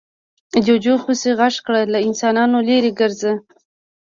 جوجو 0.65 0.95
پسې 1.05 1.29
غږ 1.39 1.55
کړ، 1.65 1.75
له 1.93 1.99
انسانانو 2.07 2.57
ليرې 2.67 2.91
ګرځه. 2.99 3.33